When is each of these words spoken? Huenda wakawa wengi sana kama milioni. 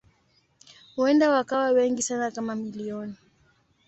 Huenda 0.95 1.29
wakawa 1.29 1.69
wengi 1.71 2.01
sana 2.01 2.31
kama 2.31 2.55
milioni. 2.55 3.15